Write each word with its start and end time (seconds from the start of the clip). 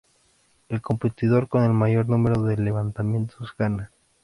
El 0.67 0.81
competidor 0.81 1.47
con 1.47 1.61
el 1.63 1.73
mayor 1.73 2.09
número 2.09 2.41
de 2.41 2.57
levantamientos 2.57 3.53
gana. 3.55 3.91